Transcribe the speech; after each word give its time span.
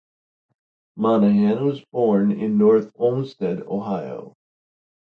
Monahan 0.97 1.63
was 1.63 1.85
born 1.93 2.31
in 2.31 2.57
North 2.57 2.89
Olmsted, 2.95 3.61
Ohio. 3.61 4.33